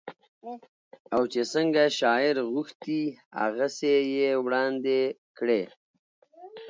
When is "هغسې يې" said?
3.41-4.31